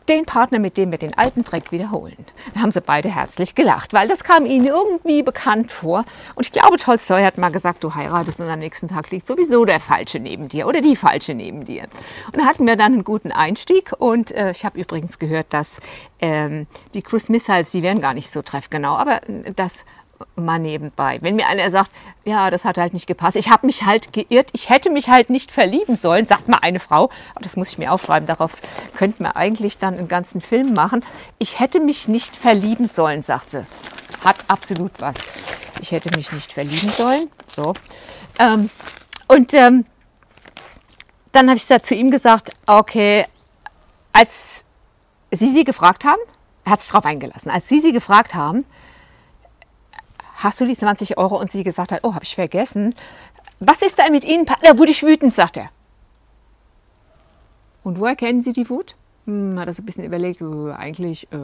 den 0.09 0.25
Partner, 0.25 0.59
mit 0.59 0.77
dem 0.77 0.91
wir 0.91 0.99
den 0.99 1.17
alten 1.19 1.43
Dreck 1.43 1.73
wiederholen. 1.73 2.27
Da 2.55 2.61
haben 2.61 2.71
sie 2.71 2.81
beide 2.81 3.09
herzlich 3.09 3.55
gelacht, 3.55 3.93
weil 3.93 4.09
das 4.09 4.25
kam 4.25 4.47
ihnen 4.47 4.67
irgendwie 4.67 5.23
bekannt 5.23 5.73
vor. 5.73 6.05
Und 6.35 6.47
ich 6.47 6.53
glaube, 6.53 6.77
Tolstoi 6.77 7.23
hat 7.23 7.39
mal 7.39 7.51
gesagt, 7.51 7.83
du 7.83 7.95
heiratest 7.95 8.41
und 8.41 8.49
am 8.49 8.59
nächsten 8.59 8.89
Tag 8.89 9.11
liegt 9.11 9.27
sowieso 9.27 9.65
der 9.65 9.81
Falsche 9.81 10.21
neben 10.21 10.49
dir 10.49 10.67
oder 10.67 10.81
die 10.81 10.97
Falsche 10.97 11.35
neben 11.35 11.65
dir. 11.65 11.89
Und 12.27 12.37
da 12.37 12.45
hatten 12.45 12.67
wir 12.67 12.77
dann 12.77 12.93
einen 12.93 13.05
guten 13.05 13.33
Einstieg. 13.33 13.93
Und 13.99 14.31
äh, 14.33 14.53
ich 14.53 14.65
habe 14.65 14.79
übrigens 14.79 15.19
gehört, 15.19 15.47
dass 15.51 15.81
ähm, 16.21 16.67
die 16.95 17.03
Cruise 17.03 17.31
Missiles, 17.31 17.71
die 17.71 17.83
wären 17.83 18.01
gar 18.01 18.15
nicht 18.15 18.31
so 18.31 18.43
treffgenau, 18.43 18.95
aber 18.97 19.21
das 19.57 19.85
mal 20.35 20.59
nebenbei. 20.59 21.19
Wenn 21.21 21.37
mir 21.37 21.47
einer 21.47 21.71
sagt, 21.71 21.91
ja, 22.25 22.51
das 22.51 22.65
hat 22.65 22.79
halt 22.79 22.95
nicht 22.95 23.07
gepasst, 23.07 23.37
ich 23.37 23.51
habe 23.51 23.67
mich 23.67 23.85
halt 23.85 24.13
geirrt, 24.13 24.51
ich 24.53 24.69
hätte 24.69 24.91
mich 24.91 25.09
halt 25.09 25.31
nicht 25.31 25.53
verlieben 25.53 25.97
sollen, 25.97 26.27
sagt 26.27 26.49
mal 26.49 26.59
eine 26.63 26.81
Frau, 26.81 27.11
das 27.41 27.57
muss 27.57 27.71
ich 27.71 27.79
mir 27.79 27.93
aufschreiben, 27.93 28.27
darauf 28.27 28.61
könnte 28.95 29.23
man 29.23 29.33
eigentlich 29.33 29.79
dann 29.79 29.99
einen 29.99 30.09
ganzen 30.09 30.41
Film 30.41 30.73
machen. 30.75 31.05
Ich 31.39 31.61
hätte 31.61 31.81
mich 31.81 32.09
nicht 32.09 32.37
verlieben 32.37 32.87
sollen, 32.87 33.23
sagt 33.23 33.51
sie. 33.51 33.67
Hat 34.25 34.37
absolut 34.49 34.93
was. 35.01 35.17
Ich 35.81 35.93
hätte 35.93 36.17
mich 36.17 36.33
nicht 36.33 36.53
verlieben 36.53 36.89
sollen. 36.89 37.29
So. 37.47 37.75
Ähm, 38.39 38.71
und 39.29 39.55
ähm, 39.55 39.85
dann 41.33 41.49
habe 41.49 41.59
ich 41.59 41.67
zu 41.67 41.95
ihm 41.95 42.11
gesagt, 42.11 42.51
okay, 42.67 43.27
als 44.13 44.65
Sie 45.31 45.51
sie 45.51 45.65
gefragt 45.65 46.05
haben, 46.05 46.21
er 46.65 46.73
hat 46.73 46.81
sich 46.81 46.89
darauf 46.89 47.05
eingelassen, 47.05 47.51
als 47.51 47.69
Sie 47.69 47.81
sie 47.81 47.93
gefragt 47.93 48.35
haben, 48.35 48.65
hast 50.37 50.61
du 50.61 50.65
die 50.65 50.77
20 50.77 51.19
Euro? 51.19 51.39
Und 51.39 51.51
sie 51.51 51.65
gesagt 51.65 51.93
hat, 51.93 52.01
oh, 52.03 52.15
habe 52.15 52.25
ich 52.25 52.35
vergessen. 52.35 52.95
Was 53.59 53.83
ist 53.83 53.99
da 53.99 54.11
mit 54.11 54.25
Ihnen? 54.25 54.47
Da 54.63 54.79
wurde 54.79 54.91
ich 54.91 55.03
wütend, 55.03 55.33
sagt 55.33 55.57
er. 55.57 55.71
Und 57.83 58.01
woher 58.01 58.17
kennen 58.17 58.43
Sie 58.43 58.53
die 58.53 58.69
Wut? 58.69 58.97
Hm, 59.27 59.59
hat 59.59 59.69
er 59.69 59.73
so 59.73 59.83
ein 59.83 59.87
bisschen 59.87 60.05
überlegt, 60.05 60.41
äh, 60.41 60.73
eigentlich, 60.73 61.29
äh, 61.33 61.37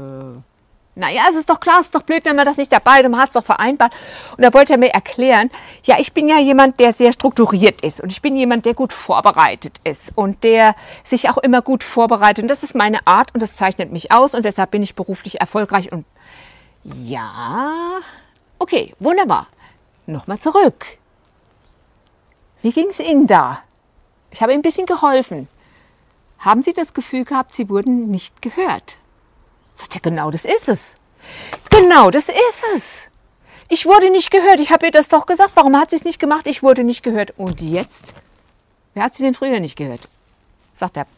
naja, 0.94 1.22
es 1.30 1.36
ist 1.36 1.48
doch 1.48 1.58
klar, 1.58 1.80
es 1.80 1.86
ist 1.86 1.94
doch 1.94 2.02
blöd, 2.02 2.24
wenn 2.24 2.36
man 2.36 2.44
das 2.44 2.58
nicht 2.58 2.70
dabei 2.70 2.96
hat 2.96 3.08
man 3.08 3.20
hat 3.20 3.28
es 3.28 3.34
doch 3.34 3.44
vereinbart. 3.44 3.94
Und 4.36 4.44
da 4.44 4.52
wollte 4.52 4.74
er 4.74 4.78
mir 4.78 4.90
erklären, 4.90 5.50
ja, 5.84 5.96
ich 5.98 6.12
bin 6.12 6.28
ja 6.28 6.38
jemand, 6.38 6.80
der 6.80 6.92
sehr 6.92 7.12
strukturiert 7.12 7.80
ist 7.80 8.00
und 8.02 8.12
ich 8.12 8.20
bin 8.20 8.36
jemand, 8.36 8.66
der 8.66 8.74
gut 8.74 8.92
vorbereitet 8.92 9.80
ist 9.84 10.12
und 10.16 10.44
der 10.44 10.74
sich 11.02 11.30
auch 11.30 11.38
immer 11.38 11.62
gut 11.62 11.82
vorbereitet. 11.82 12.44
Und 12.44 12.48
das 12.48 12.62
ist 12.62 12.74
meine 12.74 13.06
Art 13.06 13.32
und 13.32 13.42
das 13.42 13.56
zeichnet 13.56 13.90
mich 13.90 14.12
aus 14.12 14.34
und 14.34 14.44
deshalb 14.44 14.70
bin 14.70 14.82
ich 14.82 14.94
beruflich 14.94 15.40
erfolgreich. 15.40 15.90
Und 15.92 16.04
ja, 16.84 17.72
Okay, 18.62 18.94
wunderbar. 19.00 19.48
Nochmal 20.06 20.38
zurück. 20.38 20.86
Wie 22.62 22.70
ging 22.70 22.90
es 22.90 23.00
Ihnen 23.00 23.26
da? 23.26 23.64
Ich 24.30 24.40
habe 24.40 24.52
Ihnen 24.52 24.60
ein 24.60 24.62
bisschen 24.62 24.86
geholfen. 24.86 25.48
Haben 26.38 26.62
Sie 26.62 26.72
das 26.72 26.94
Gefühl 26.94 27.24
gehabt, 27.24 27.52
Sie 27.52 27.68
wurden 27.68 28.08
nicht 28.12 28.40
gehört? 28.40 28.98
Sagt 29.74 29.96
er, 29.96 30.00
genau 30.00 30.30
das 30.30 30.44
ist 30.44 30.68
es. 30.68 30.96
Genau 31.70 32.12
das 32.12 32.28
ist 32.28 32.64
es. 32.72 33.10
Ich 33.68 33.84
wurde 33.84 34.10
nicht 34.10 34.30
gehört. 34.30 34.60
Ich 34.60 34.70
habe 34.70 34.86
ihr 34.86 34.92
das 34.92 35.08
doch 35.08 35.26
gesagt. 35.26 35.56
Warum 35.56 35.76
hat 35.76 35.90
sie 35.90 35.96
es 35.96 36.04
nicht 36.04 36.20
gemacht? 36.20 36.46
Ich 36.46 36.62
wurde 36.62 36.84
nicht 36.84 37.02
gehört. 37.02 37.32
Und 37.36 37.60
jetzt? 37.60 38.14
Wer 38.94 39.02
hat 39.02 39.16
sie 39.16 39.24
denn 39.24 39.34
früher 39.34 39.58
nicht 39.58 39.74
gehört? 39.74 40.08
Sagt 40.72 40.98
er, 40.98 41.08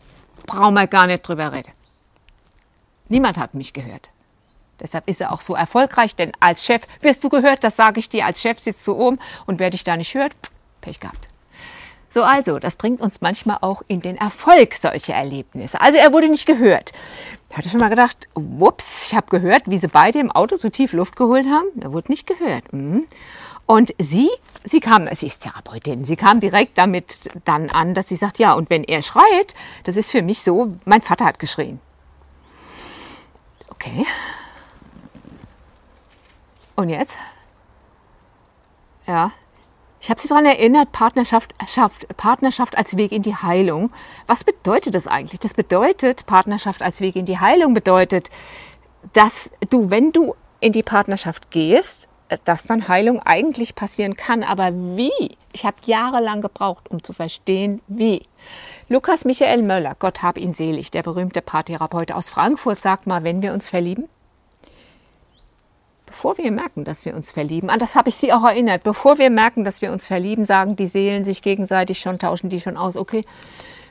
brauchen 0.46 0.72
wir 0.72 0.86
gar 0.86 1.06
nicht 1.06 1.28
drüber 1.28 1.52
reden. 1.52 1.72
Niemand 3.10 3.36
hat 3.36 3.52
mich 3.52 3.74
gehört. 3.74 4.08
Deshalb 4.80 5.08
ist 5.08 5.20
er 5.20 5.32
auch 5.32 5.40
so 5.40 5.54
erfolgreich, 5.54 6.16
denn 6.16 6.32
als 6.40 6.64
Chef 6.64 6.82
wirst 7.00 7.22
du 7.22 7.28
gehört, 7.28 7.64
das 7.64 7.76
sage 7.76 8.00
ich 8.00 8.08
dir, 8.08 8.26
als 8.26 8.40
Chef 8.40 8.58
sitzt 8.58 8.86
du 8.86 8.94
oben 8.94 9.18
und 9.46 9.58
wer 9.58 9.70
dich 9.70 9.84
da 9.84 9.96
nicht 9.96 10.14
hört, 10.14 10.32
Pech 10.80 11.00
gehabt. 11.00 11.28
So 12.14 12.22
also, 12.22 12.60
das 12.60 12.76
bringt 12.76 13.00
uns 13.00 13.20
manchmal 13.20 13.58
auch 13.60 13.82
in 13.88 14.00
den 14.00 14.16
Erfolg 14.16 14.74
solche 14.74 15.12
Erlebnisse. 15.12 15.80
Also 15.80 15.98
er 15.98 16.12
wurde 16.12 16.28
nicht 16.28 16.46
gehört. 16.46 16.92
Hatte 17.52 17.68
schon 17.68 17.80
mal 17.80 17.88
gedacht, 17.88 18.28
whoops, 18.34 19.06
ich 19.06 19.16
habe 19.16 19.26
gehört, 19.30 19.64
wie 19.66 19.78
sie 19.78 19.88
beide 19.88 20.20
im 20.20 20.30
Auto 20.30 20.54
so 20.56 20.68
tief 20.68 20.92
Luft 20.92 21.16
geholt 21.16 21.46
haben. 21.46 21.66
Er 21.80 21.92
wurde 21.92 22.12
nicht 22.12 22.26
gehört. 22.26 22.72
Mhm. 22.72 23.06
Und 23.66 23.94
sie, 23.98 24.30
sie 24.62 24.80
kam, 24.80 25.08
sie 25.12 25.26
ist 25.26 25.42
Therapeutin, 25.42 26.04
sie 26.04 26.16
kam 26.16 26.38
direkt 26.38 26.78
damit 26.78 27.30
dann 27.44 27.70
an, 27.70 27.94
dass 27.94 28.08
sie 28.08 28.16
sagt, 28.16 28.38
ja, 28.38 28.52
und 28.52 28.70
wenn 28.70 28.84
er 28.84 29.02
schreit, 29.02 29.54
das 29.84 29.96
ist 29.96 30.10
für 30.10 30.22
mich 30.22 30.42
so, 30.42 30.74
mein 30.84 31.00
Vater 31.00 31.24
hat 31.24 31.38
geschrien. 31.38 31.80
Okay. 33.70 34.06
Und 36.76 36.88
jetzt? 36.88 37.16
Ja. 39.06 39.32
Ich 40.00 40.10
habe 40.10 40.20
sie 40.20 40.28
daran 40.28 40.44
erinnert, 40.44 40.92
Partnerschaft, 40.92 41.54
Partnerschaft 42.18 42.76
als 42.76 42.96
Weg 42.98 43.10
in 43.10 43.22
die 43.22 43.36
Heilung. 43.36 43.90
Was 44.26 44.44
bedeutet 44.44 44.94
das 44.94 45.06
eigentlich? 45.06 45.40
Das 45.40 45.54
bedeutet, 45.54 46.26
Partnerschaft 46.26 46.82
als 46.82 47.00
Weg 47.00 47.16
in 47.16 47.24
die 47.24 47.40
Heilung 47.40 47.72
bedeutet, 47.72 48.28
dass 49.14 49.50
du, 49.70 49.90
wenn 49.90 50.12
du 50.12 50.34
in 50.60 50.72
die 50.72 50.82
Partnerschaft 50.82 51.50
gehst, 51.50 52.08
dass 52.44 52.64
dann 52.64 52.88
Heilung 52.88 53.20
eigentlich 53.20 53.74
passieren 53.74 54.16
kann. 54.16 54.42
Aber 54.42 54.72
wie? 54.72 55.38
Ich 55.52 55.64
habe 55.64 55.76
jahrelang 55.86 56.40
gebraucht, 56.40 56.90
um 56.90 57.02
zu 57.02 57.12
verstehen, 57.12 57.80
wie. 57.86 58.26
Lukas 58.88 59.24
Michael 59.24 59.62
Möller, 59.62 59.94
Gott 59.98 60.22
hab 60.22 60.36
ihn 60.36 60.52
selig, 60.52 60.90
der 60.90 61.02
berühmte 61.02 61.42
Paartherapeut 61.42 62.12
aus 62.12 62.28
Frankfurt, 62.28 62.80
sagt 62.80 63.06
mal, 63.06 63.24
wenn 63.24 63.42
wir 63.42 63.52
uns 63.52 63.68
verlieben, 63.68 64.08
bevor 66.14 66.38
wir 66.38 66.52
merken, 66.52 66.84
dass 66.84 67.04
wir 67.04 67.16
uns 67.16 67.32
verlieben, 67.32 67.70
an 67.70 67.80
das 67.80 67.96
habe 67.96 68.08
ich 68.08 68.14
Sie 68.14 68.32
auch 68.32 68.44
erinnert, 68.44 68.84
bevor 68.84 69.18
wir 69.18 69.30
merken, 69.30 69.64
dass 69.64 69.82
wir 69.82 69.90
uns 69.90 70.06
verlieben, 70.06 70.44
sagen 70.44 70.76
die 70.76 70.86
Seelen 70.86 71.24
sich 71.24 71.42
gegenseitig 71.42 71.98
schon, 71.98 72.20
tauschen 72.20 72.50
die 72.50 72.60
schon 72.60 72.76
aus, 72.76 72.96
okay, 72.96 73.24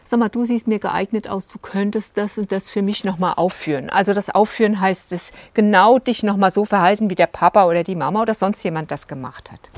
sag 0.05 0.21
mal, 0.21 0.29
du 0.29 0.45
siehst 0.45 0.65
mir 0.65 0.79
geeignet 0.79 1.27
aus, 1.27 1.47
du 1.47 1.59
könntest 1.59 2.15
das 2.17 2.37
und 2.37 2.53
das 2.53 2.69
für 2.69 2.81
mich 2.81 3.03
nochmal 3.03 3.33
aufführen. 3.35 3.89
Also 3.89 4.13
das 4.13 4.29
Aufführen 4.29 4.79
heißt 4.79 5.11
es, 5.11 5.33
genau 5.53 5.99
dich 5.99 6.23
nochmal 6.23 6.51
so 6.51 6.63
verhalten, 6.63 7.09
wie 7.09 7.15
der 7.15 7.27
Papa 7.27 7.65
oder 7.65 7.83
die 7.83 7.95
Mama 7.95 8.21
oder 8.21 8.33
sonst 8.33 8.63
jemand 8.63 8.89
das 8.89 9.09
gemacht 9.09 9.51
hat. 9.51 9.69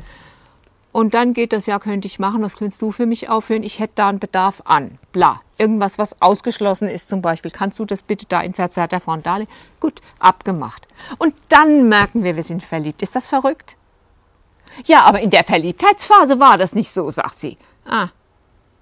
Und 0.96 1.14
dann 1.14 1.34
geht 1.34 1.52
das, 1.52 1.66
ja, 1.66 1.78
könnte 1.78 2.08
ich 2.08 2.20
machen, 2.20 2.42
das 2.42 2.56
könntest 2.56 2.82
du 2.82 2.94
für 2.94 3.06
mich 3.06 3.28
aufführen, 3.28 3.64
ich 3.64 3.80
hätte 3.80 3.96
da 3.96 4.08
einen 4.08 4.20
Bedarf 4.20 4.62
an, 4.64 4.98
bla. 5.12 5.42
Irgendwas, 5.58 5.98
was 5.98 6.22
ausgeschlossen 6.22 6.88
ist 6.88 7.10
zum 7.10 7.22
Beispiel, 7.22 7.52
kannst 7.52 7.80
du 7.80 7.84
das 7.84 8.02
bitte 8.02 8.26
da 8.30 8.40
in 8.40 8.54
verzerrter 8.54 9.02
Form 9.02 9.22
darlegen? 9.22 9.52
Gut, 9.82 10.00
abgemacht. 10.20 10.88
Und 11.18 11.36
dann 11.50 11.90
merken 11.90 12.24
wir, 12.24 12.38
wir 12.38 12.44
sind 12.44 12.64
verliebt. 12.64 13.02
Ist 13.02 13.14
das 13.14 13.28
verrückt? 13.28 13.76
Ja, 14.86 15.04
aber 15.04 15.20
in 15.20 15.32
der 15.32 15.44
Verliebtheitsphase 15.44 16.40
war 16.40 16.58
das 16.58 16.74
nicht 16.74 16.92
so, 16.92 17.12
sagt 17.12 17.40
sie. 17.40 17.58
Ah, 17.84 18.08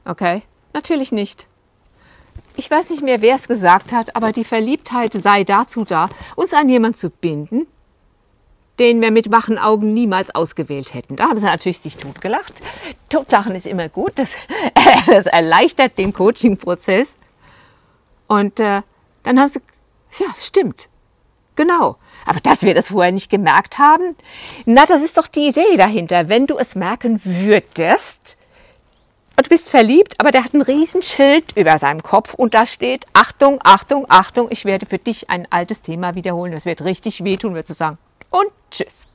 okay. 0.05 0.43
Natürlich 0.71 1.11
nicht. 1.11 1.47
Ich 2.55 2.69
weiß 2.69 2.91
nicht 2.91 3.01
mehr, 3.01 3.23
wer 3.23 3.33
es 3.33 3.47
gesagt 3.47 3.91
hat, 3.91 4.15
aber 4.15 4.31
die 4.31 4.43
Verliebtheit 4.43 5.13
sei 5.13 5.43
dazu 5.43 5.83
da, 5.83 6.09
uns 6.35 6.53
an 6.53 6.69
jemanden 6.69 6.95
zu 6.95 7.09
binden, 7.09 7.65
den 8.79 9.01
wir 9.01 9.11
mit 9.11 9.31
wachen 9.31 9.57
Augen 9.57 9.93
niemals 9.93 10.33
ausgewählt 10.33 10.93
hätten. 10.93 11.15
Da 11.15 11.25
haben 11.25 11.37
sie 11.37 11.45
natürlich 11.45 11.79
sich 11.79 11.97
totgelacht. 11.97 12.53
Totlachen 13.09 13.55
ist 13.55 13.65
immer 13.65 13.89
gut, 13.89 14.13
das, 14.15 14.35
das 15.07 15.27
erleichtert 15.27 15.97
den 15.97 16.13
Coaching-Prozess. 16.13 17.15
Und 18.27 18.59
äh, 18.59 18.81
dann 19.23 19.39
haben 19.39 19.49
sie, 19.49 19.61
ja, 20.19 20.27
stimmt, 20.39 20.89
genau. 21.55 21.97
Aber 22.25 22.39
dass 22.39 22.63
wir 22.63 22.73
das 22.73 22.89
vorher 22.89 23.11
nicht 23.11 23.29
gemerkt 23.29 23.77
haben, 23.77 24.15
na, 24.65 24.85
das 24.85 25.03
ist 25.03 25.17
doch 25.17 25.27
die 25.27 25.47
Idee 25.47 25.77
dahinter. 25.77 26.29
Wenn 26.29 26.47
du 26.47 26.57
es 26.57 26.75
merken 26.75 27.19
würdest, 27.23 28.37
und 29.35 29.47
du 29.47 29.49
bist 29.49 29.69
verliebt, 29.69 30.13
aber 30.19 30.29
der 30.29 30.43
hat 30.43 30.53
ein 30.53 30.61
Riesenschild 30.61 31.57
über 31.57 31.79
seinem 31.79 32.03
Kopf 32.03 32.35
und 32.35 32.53
da 32.53 32.67
steht, 32.67 33.07
Achtung, 33.13 33.59
Achtung, 33.63 34.05
Achtung, 34.07 34.47
ich 34.51 34.63
werde 34.63 34.85
für 34.85 34.99
dich 34.99 35.29
ein 35.31 35.47
altes 35.51 35.81
Thema 35.81 36.13
wiederholen, 36.13 36.51
das 36.51 36.65
wird 36.65 36.83
richtig 36.83 37.23
wehtun, 37.23 37.55
wird 37.55 37.65
zu 37.65 37.73
sagen, 37.73 37.97
und 38.33 38.51
tschüss. 38.71 39.07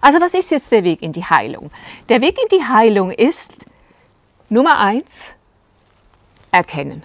Also 0.00 0.20
was 0.20 0.34
ist 0.34 0.50
jetzt 0.50 0.70
der 0.72 0.84
Weg 0.84 1.00
in 1.00 1.12
die 1.12 1.24
Heilung? 1.24 1.70
Der 2.08 2.20
Weg 2.20 2.36
in 2.38 2.58
die 2.58 2.64
Heilung 2.64 3.10
ist 3.10 3.52
Nummer 4.48 4.80
eins, 4.80 5.34
erkennen. 6.50 7.04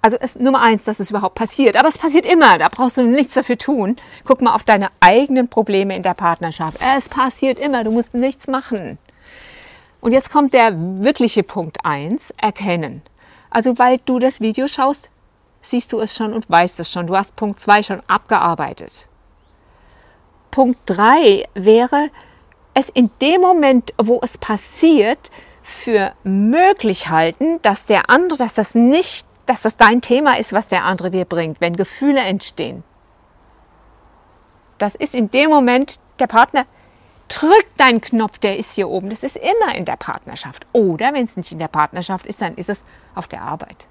Also 0.00 0.16
es, 0.20 0.38
Nummer 0.38 0.62
eins, 0.62 0.84
dass 0.84 1.00
es 1.00 1.10
überhaupt 1.10 1.34
passiert. 1.34 1.76
Aber 1.76 1.88
es 1.88 1.98
passiert 1.98 2.24
immer, 2.24 2.56
da 2.58 2.68
brauchst 2.68 2.96
du 2.96 3.02
nichts 3.02 3.34
dafür 3.34 3.58
tun. 3.58 3.96
Guck 4.24 4.40
mal 4.40 4.54
auf 4.54 4.62
deine 4.62 4.88
eigenen 5.00 5.48
Probleme 5.48 5.94
in 5.94 6.02
der 6.02 6.14
Partnerschaft. 6.14 6.78
Es 6.96 7.08
passiert 7.08 7.58
immer, 7.58 7.84
du 7.84 7.90
musst 7.90 8.14
nichts 8.14 8.46
machen. 8.46 8.98
Und 10.00 10.12
jetzt 10.12 10.30
kommt 10.30 10.54
der 10.54 10.72
wirkliche 10.74 11.42
Punkt 11.42 11.84
1, 11.84 12.32
erkennen. 12.36 13.02
Also 13.50 13.78
weil 13.78 13.98
du 14.04 14.18
das 14.18 14.40
Video 14.40 14.68
schaust, 14.68 15.10
siehst 15.60 15.92
du 15.92 16.00
es 16.00 16.14
schon 16.14 16.32
und 16.32 16.48
weißt 16.48 16.78
es 16.80 16.90
schon. 16.90 17.08
Du 17.08 17.16
hast 17.16 17.34
Punkt 17.34 17.58
2 17.58 17.82
schon 17.82 18.02
abgearbeitet. 18.06 19.07
Punkt 20.58 20.80
3 20.86 21.44
wäre, 21.54 22.10
es 22.74 22.88
in 22.88 23.12
dem 23.22 23.40
Moment, 23.40 23.94
wo 23.96 24.18
es 24.24 24.38
passiert, 24.38 25.30
für 25.62 26.14
möglich 26.24 27.08
halten, 27.08 27.62
dass 27.62 27.86
der 27.86 28.10
andere, 28.10 28.38
dass 28.38 28.54
das 28.54 28.74
nicht, 28.74 29.24
dass 29.46 29.62
das 29.62 29.76
dein 29.76 30.00
Thema 30.00 30.36
ist, 30.36 30.52
was 30.52 30.66
der 30.66 30.82
andere 30.82 31.12
dir 31.12 31.26
bringt, 31.26 31.60
wenn 31.60 31.76
Gefühle 31.76 32.22
entstehen. 32.22 32.82
Das 34.78 34.96
ist 34.96 35.14
in 35.14 35.30
dem 35.30 35.48
Moment 35.48 36.00
der 36.18 36.26
Partner 36.26 36.66
drück 37.28 37.66
deinen 37.76 38.00
Knopf, 38.00 38.38
der 38.38 38.56
ist 38.56 38.72
hier 38.72 38.88
oben. 38.88 39.10
Das 39.10 39.22
ist 39.22 39.36
immer 39.36 39.76
in 39.76 39.84
der 39.84 39.96
Partnerschaft. 39.96 40.66
Oder 40.72 41.12
wenn 41.12 41.26
es 41.26 41.36
nicht 41.36 41.52
in 41.52 41.60
der 41.60 41.68
Partnerschaft 41.68 42.26
ist, 42.26 42.42
dann 42.42 42.56
ist 42.56 42.68
es 42.68 42.84
auf 43.14 43.28
der 43.28 43.42
Arbeit. 43.42 43.86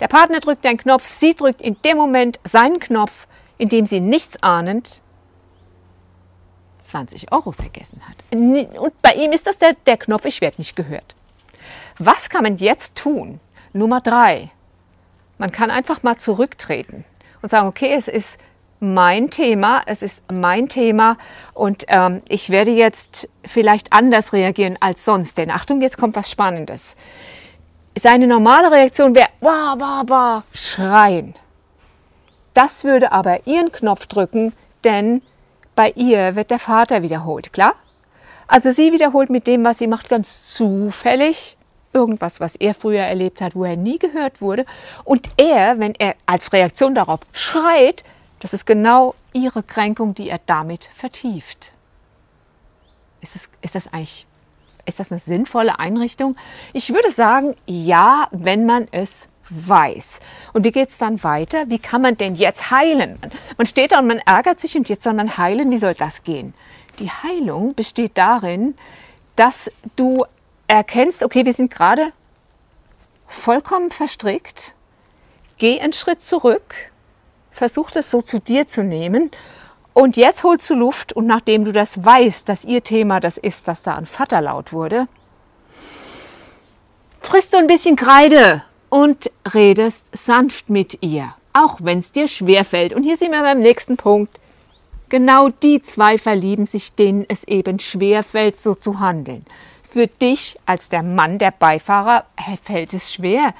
Der 0.00 0.08
Partner 0.08 0.40
drückt 0.40 0.64
deinen 0.64 0.78
Knopf, 0.78 1.10
sie 1.10 1.34
drückt 1.34 1.60
in 1.60 1.76
dem 1.84 1.98
Moment 1.98 2.40
seinen 2.44 2.80
Knopf, 2.80 3.26
in 3.58 3.68
dem 3.68 3.84
sie 3.84 4.00
nichts 4.00 4.42
ahnend 4.42 5.02
20 6.86 7.32
Euro 7.32 7.52
vergessen 7.52 8.00
hat. 8.08 8.16
Und 8.30 9.02
bei 9.02 9.12
ihm 9.14 9.32
ist 9.32 9.46
das 9.46 9.58
der, 9.58 9.74
der 9.86 9.96
Knopf, 9.96 10.24
ich 10.24 10.40
werde 10.40 10.56
nicht 10.58 10.76
gehört. 10.76 11.14
Was 11.98 12.28
kann 12.28 12.42
man 12.42 12.56
jetzt 12.56 12.96
tun? 12.96 13.40
Nummer 13.72 14.00
drei. 14.00 14.50
Man 15.38 15.52
kann 15.52 15.70
einfach 15.70 16.02
mal 16.02 16.16
zurücktreten 16.16 17.04
und 17.42 17.50
sagen, 17.50 17.68
okay, 17.68 17.92
es 17.94 18.08
ist 18.08 18.38
mein 18.80 19.30
Thema, 19.30 19.82
es 19.86 20.02
ist 20.02 20.22
mein 20.30 20.68
Thema 20.68 21.16
und 21.54 21.84
ähm, 21.88 22.22
ich 22.28 22.50
werde 22.50 22.70
jetzt 22.70 23.28
vielleicht 23.44 23.92
anders 23.92 24.32
reagieren 24.32 24.76
als 24.80 25.04
sonst. 25.04 25.38
Denn 25.38 25.50
Achtung, 25.50 25.80
jetzt 25.80 25.98
kommt 25.98 26.16
was 26.16 26.30
Spannendes. 26.30 26.96
Seine 27.98 28.26
normale 28.26 28.70
Reaktion 28.70 29.14
wäre, 29.14 29.28
wah, 29.40 29.74
wah, 29.78 30.02
wah, 30.06 30.44
schreien. 30.52 31.34
Das 32.52 32.84
würde 32.84 33.12
aber 33.12 33.46
ihren 33.46 33.72
Knopf 33.72 34.06
drücken, 34.06 34.52
denn 34.84 35.22
bei 35.76 35.92
ihr 35.92 36.34
wird 36.34 36.50
der 36.50 36.58
Vater 36.58 37.02
wiederholt, 37.02 37.52
klar? 37.52 37.74
Also 38.48 38.72
sie 38.72 38.92
wiederholt 38.92 39.30
mit 39.30 39.46
dem, 39.46 39.64
was 39.64 39.78
sie 39.78 39.86
macht, 39.86 40.08
ganz 40.08 40.46
zufällig 40.46 41.56
irgendwas, 41.92 42.40
was 42.40 42.56
er 42.56 42.74
früher 42.74 43.02
erlebt 43.02 43.40
hat, 43.40 43.54
wo 43.54 43.64
er 43.64 43.76
nie 43.76 43.98
gehört 43.98 44.40
wurde. 44.40 44.66
Und 45.04 45.30
er, 45.36 45.78
wenn 45.78 45.94
er 45.94 46.14
als 46.26 46.52
Reaktion 46.52 46.94
darauf 46.94 47.20
schreit, 47.32 48.04
das 48.40 48.52
ist 48.52 48.66
genau 48.66 49.14
ihre 49.32 49.62
Kränkung, 49.62 50.14
die 50.14 50.28
er 50.28 50.40
damit 50.44 50.90
vertieft. 50.94 51.72
Ist 53.20 53.34
das, 53.34 53.48
ist 53.62 53.74
das 53.74 53.92
eigentlich 53.92 54.26
ist 54.86 55.00
das 55.00 55.10
eine 55.10 55.18
sinnvolle 55.18 55.80
Einrichtung? 55.80 56.36
Ich 56.72 56.94
würde 56.94 57.10
sagen, 57.10 57.56
ja, 57.66 58.28
wenn 58.30 58.66
man 58.66 58.86
es 58.92 59.26
weiß. 59.50 60.20
Und 60.52 60.64
wie 60.64 60.72
geht 60.72 60.90
es 60.90 60.98
dann 60.98 61.22
weiter? 61.22 61.68
Wie 61.68 61.78
kann 61.78 62.02
man 62.02 62.16
denn 62.16 62.34
jetzt 62.34 62.70
heilen? 62.70 63.18
Man 63.56 63.66
steht 63.66 63.92
da 63.92 64.00
und 64.00 64.06
man 64.06 64.18
ärgert 64.18 64.60
sich 64.60 64.76
und 64.76 64.88
jetzt 64.88 65.04
soll 65.04 65.14
man 65.14 65.36
heilen. 65.36 65.70
Wie 65.70 65.78
soll 65.78 65.94
das 65.94 66.22
gehen? 66.22 66.54
Die 66.98 67.10
Heilung 67.10 67.74
besteht 67.74 68.12
darin, 68.18 68.74
dass 69.36 69.70
du 69.96 70.24
erkennst, 70.66 71.22
okay, 71.22 71.44
wir 71.44 71.52
sind 71.52 71.70
gerade 71.70 72.12
vollkommen 73.26 73.90
verstrickt. 73.90 74.74
Geh 75.58 75.80
einen 75.80 75.92
Schritt 75.92 76.22
zurück 76.22 76.90
versuch 77.56 77.90
das 77.90 78.10
so 78.10 78.22
zu 78.22 78.38
dir 78.38 78.66
zu 78.66 78.84
nehmen. 78.84 79.30
Und 79.94 80.18
jetzt 80.18 80.44
holst 80.44 80.68
du 80.68 80.74
Luft 80.74 81.14
und 81.14 81.26
nachdem 81.26 81.64
du 81.64 81.72
das 81.72 82.04
weißt, 82.04 82.48
dass 82.48 82.64
ihr 82.64 82.84
Thema 82.84 83.18
das 83.18 83.38
ist, 83.38 83.66
dass 83.66 83.82
da 83.82 83.94
ein 83.94 84.04
Vater 84.04 84.42
laut 84.42 84.72
wurde, 84.72 85.08
frisst 87.22 87.54
du 87.54 87.56
ein 87.56 87.66
bisschen 87.66 87.96
Kreide 87.96 88.62
und 88.96 89.30
redest 89.52 90.06
sanft 90.16 90.70
mit 90.70 91.02
ihr, 91.02 91.34
auch 91.52 91.80
wenn 91.82 91.98
es 91.98 92.12
dir 92.12 92.28
schwerfällt. 92.28 92.94
Und 92.94 93.02
hier 93.02 93.18
sind 93.18 93.32
wir 93.32 93.42
beim 93.42 93.60
nächsten 93.60 93.98
Punkt. 93.98 94.40
Genau 95.10 95.50
die 95.50 95.82
zwei 95.82 96.16
verlieben 96.16 96.64
sich, 96.64 96.94
denen 96.94 97.26
es 97.28 97.44
eben 97.44 97.78
schwerfällt, 97.78 98.58
so 98.58 98.74
zu 98.74 98.98
handeln. 98.98 99.44
Für 99.82 100.06
dich 100.06 100.58
als 100.64 100.88
der 100.88 101.02
Mann, 101.02 101.38
der 101.38 101.50
Beifahrer, 101.50 102.24
fällt 102.62 102.94
es 102.94 103.12
schwer, 103.12 103.52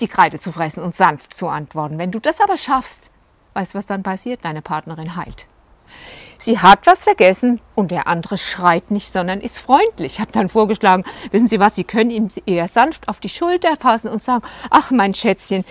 die 0.00 0.08
Kreide 0.08 0.38
zu 0.38 0.52
fressen 0.52 0.82
und 0.82 0.94
sanft 0.94 1.32
zu 1.32 1.48
antworten. 1.48 1.96
Wenn 1.96 2.12
du 2.12 2.20
das 2.20 2.42
aber 2.42 2.58
schaffst, 2.58 3.10
Weißt 3.56 3.72
du, 3.72 3.78
was 3.78 3.86
dann 3.86 4.02
passiert? 4.02 4.44
Deine 4.44 4.60
Partnerin 4.60 5.16
heilt. 5.16 5.46
Sie 6.38 6.58
hat 6.58 6.86
was 6.86 7.04
vergessen 7.04 7.60
und 7.74 7.90
der 7.90 8.06
andere 8.06 8.38
schreit 8.38 8.90
nicht, 8.90 9.12
sondern 9.12 9.40
ist 9.40 9.58
freundlich. 9.58 10.14
Ich 10.14 10.20
habe 10.20 10.32
dann 10.32 10.48
vorgeschlagen, 10.48 11.04
wissen 11.30 11.48
Sie 11.48 11.60
was, 11.60 11.74
Sie 11.74 11.84
können 11.84 12.10
ihm 12.10 12.28
eher 12.46 12.68
sanft 12.68 13.08
auf 13.08 13.20
die 13.20 13.28
Schulter 13.28 13.76
fassen 13.76 14.08
und 14.08 14.22
sagen, 14.22 14.44
ach 14.70 14.90
mein 14.90 15.14
Schätzchen, 15.14 15.64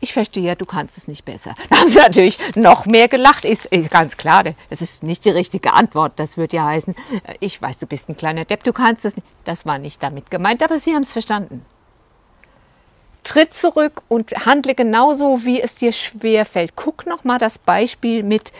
ich 0.00 0.14
verstehe, 0.14 0.56
du 0.56 0.64
kannst 0.64 0.96
es 0.96 1.08
nicht 1.08 1.24
besser. 1.24 1.54
Da 1.68 1.80
haben 1.80 1.88
sie 1.88 1.98
natürlich 1.98 2.38
noch 2.56 2.86
mehr 2.86 3.08
gelacht. 3.08 3.44
Ist, 3.44 3.66
ist 3.66 3.90
ganz 3.90 4.16
klar, 4.16 4.44
das 4.70 4.80
ist 4.80 5.02
nicht 5.02 5.24
die 5.24 5.30
richtige 5.30 5.72
Antwort. 5.74 6.12
Das 6.16 6.36
würde 6.36 6.56
ja 6.56 6.66
heißen, 6.66 6.94
äh, 7.24 7.34
ich 7.40 7.60
weiß, 7.60 7.78
du 7.78 7.86
bist 7.86 8.08
ein 8.08 8.16
kleiner 8.16 8.44
Depp, 8.44 8.64
du 8.64 8.72
kannst 8.72 9.04
es 9.04 9.16
nicht. 9.16 9.26
Das 9.44 9.66
war 9.66 9.78
nicht 9.78 10.02
damit 10.02 10.30
gemeint, 10.30 10.62
aber 10.62 10.78
sie 10.78 10.94
haben 10.94 11.02
es 11.02 11.12
verstanden. 11.12 11.64
Tritt 13.22 13.52
zurück 13.52 14.02
und 14.08 14.46
handle 14.46 14.74
genauso, 14.74 15.44
wie 15.44 15.60
es 15.60 15.74
dir 15.74 15.92
schwer 15.92 16.46
fällt. 16.46 16.74
Guck 16.74 17.06
noch 17.06 17.22
mal 17.24 17.38
das 17.38 17.58
Beispiel 17.58 18.22
mit 18.22 18.52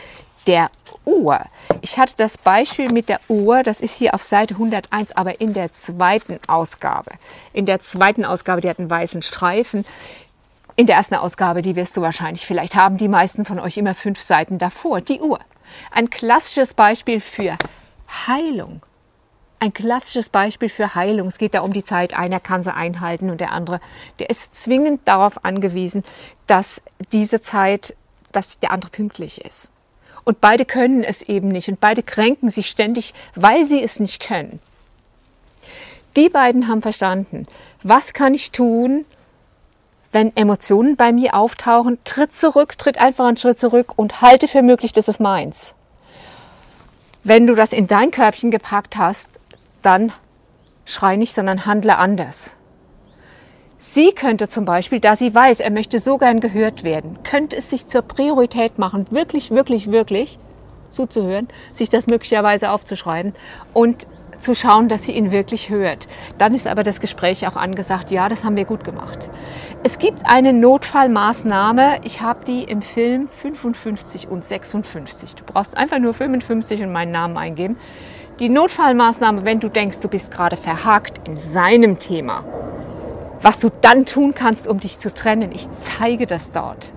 der 0.47 0.69
Uhr. 1.05 1.39
Ich 1.81 1.97
hatte 1.97 2.13
das 2.17 2.37
Beispiel 2.37 2.91
mit 2.91 3.09
der 3.09 3.19
Uhr, 3.27 3.63
das 3.63 3.81
ist 3.81 3.95
hier 3.95 4.13
auf 4.13 4.23
Seite 4.23 4.53
101, 4.55 5.13
aber 5.13 5.41
in 5.41 5.53
der 5.53 5.71
zweiten 5.71 6.39
Ausgabe. 6.47 7.11
In 7.53 7.65
der 7.65 7.79
zweiten 7.79 8.25
Ausgabe, 8.25 8.61
die 8.61 8.69
hat 8.69 8.79
einen 8.79 8.89
weißen 8.89 9.21
Streifen. 9.21 9.85
In 10.75 10.85
der 10.85 10.95
ersten 10.95 11.15
Ausgabe, 11.15 11.61
die 11.61 11.75
wirst 11.75 11.97
du 11.97 12.01
wahrscheinlich 12.01 12.45
vielleicht 12.45 12.75
haben, 12.75 12.97
die 12.97 13.07
meisten 13.07 13.45
von 13.45 13.59
euch 13.59 13.77
immer 13.77 13.95
fünf 13.95 14.21
Seiten 14.21 14.57
davor, 14.57 15.01
die 15.01 15.19
Uhr. 15.19 15.39
Ein 15.91 16.09
klassisches 16.09 16.73
Beispiel 16.73 17.19
für 17.19 17.57
Heilung. 18.27 18.81
Ein 19.59 19.73
klassisches 19.73 20.29
Beispiel 20.29 20.69
für 20.69 20.95
Heilung. 20.95 21.27
Es 21.27 21.37
geht 21.37 21.53
da 21.53 21.61
um 21.61 21.71
die 21.71 21.83
Zeit. 21.83 22.15
Einer 22.15 22.39
kann 22.39 22.63
sie 22.63 22.73
einhalten 22.73 23.29
und 23.29 23.41
der 23.41 23.51
andere, 23.51 23.79
der 24.17 24.29
ist 24.29 24.55
zwingend 24.55 25.01
darauf 25.05 25.45
angewiesen, 25.45 26.03
dass 26.47 26.81
diese 27.11 27.41
Zeit, 27.41 27.95
dass 28.31 28.59
der 28.59 28.71
andere 28.71 28.89
pünktlich 28.89 29.45
ist. 29.45 29.71
Und 30.23 30.41
beide 30.41 30.65
können 30.65 31.03
es 31.03 31.21
eben 31.21 31.47
nicht 31.47 31.67
und 31.67 31.79
beide 31.79 32.03
kränken 32.03 32.49
sich 32.49 32.67
ständig, 32.67 33.13
weil 33.35 33.65
sie 33.65 33.81
es 33.83 33.99
nicht 33.99 34.21
können. 34.21 34.59
Die 36.15 36.29
beiden 36.29 36.67
haben 36.67 36.81
verstanden, 36.81 37.47
was 37.83 38.13
kann 38.13 38.33
ich 38.33 38.51
tun, 38.51 39.05
wenn 40.11 40.35
Emotionen 40.35 40.97
bei 40.97 41.13
mir 41.13 41.35
auftauchen, 41.35 41.97
tritt 42.03 42.33
zurück, 42.33 42.77
tritt 42.77 42.97
einfach 42.97 43.25
einen 43.25 43.37
Schritt 43.37 43.57
zurück 43.57 43.93
und 43.95 44.21
halte 44.21 44.47
für 44.47 44.61
möglich, 44.61 44.91
das 44.91 45.07
ist 45.07 45.21
meins. 45.21 45.73
Wenn 47.23 47.47
du 47.47 47.55
das 47.55 47.71
in 47.71 47.87
dein 47.87 48.11
Körbchen 48.11 48.51
gepackt 48.51 48.97
hast, 48.97 49.29
dann 49.81 50.11
schrei 50.85 51.15
nicht, 51.15 51.33
sondern 51.33 51.65
handle 51.65 51.97
anders. 51.97 52.55
Sie 53.83 54.11
könnte 54.11 54.47
zum 54.47 54.63
Beispiel, 54.63 54.99
da 54.99 55.15
sie 55.15 55.33
weiß, 55.33 55.59
er 55.59 55.71
möchte 55.71 55.97
so 55.97 56.19
gern 56.19 56.39
gehört 56.39 56.83
werden, 56.83 57.17
könnte 57.23 57.55
es 57.55 57.71
sich 57.71 57.87
zur 57.87 58.03
Priorität 58.03 58.77
machen, 58.77 59.07
wirklich, 59.09 59.49
wirklich, 59.49 59.91
wirklich 59.91 60.37
zuzuhören, 60.91 61.47
sich 61.73 61.89
das 61.89 62.05
möglicherweise 62.05 62.69
aufzuschreiben 62.69 63.33
und 63.73 64.05
zu 64.37 64.53
schauen, 64.53 64.87
dass 64.87 65.05
sie 65.05 65.13
ihn 65.13 65.31
wirklich 65.31 65.71
hört. 65.71 66.07
Dann 66.37 66.53
ist 66.53 66.67
aber 66.67 66.83
das 66.83 66.99
Gespräch 66.99 67.47
auch 67.47 67.55
angesagt, 67.55 68.11
ja, 68.11 68.29
das 68.29 68.43
haben 68.43 68.55
wir 68.55 68.65
gut 68.65 68.83
gemacht. 68.83 69.31
Es 69.81 69.97
gibt 69.97 70.19
eine 70.25 70.53
Notfallmaßnahme, 70.53 72.01
ich 72.03 72.21
habe 72.21 72.45
die 72.45 72.63
im 72.65 72.83
Film 72.83 73.29
55 73.29 74.27
und 74.27 74.43
56. 74.43 75.33
Du 75.33 75.43
brauchst 75.43 75.75
einfach 75.75 75.97
nur 75.97 76.13
55 76.13 76.83
und 76.83 76.91
meinen 76.91 77.11
Namen 77.11 77.35
eingeben. 77.35 77.77
Die 78.39 78.49
Notfallmaßnahme, 78.49 79.43
wenn 79.43 79.59
du 79.59 79.69
denkst, 79.69 80.01
du 80.01 80.07
bist 80.07 80.29
gerade 80.29 80.55
verhakt 80.55 81.27
in 81.27 81.35
seinem 81.35 81.97
Thema, 81.97 82.45
was 83.41 83.59
du 83.59 83.69
dann 83.81 84.05
tun 84.05 84.33
kannst, 84.33 84.67
um 84.67 84.79
dich 84.79 84.99
zu 84.99 85.13
trennen, 85.13 85.51
ich 85.51 85.69
zeige 85.71 86.27
das 86.27 86.51
dort. 86.51 86.93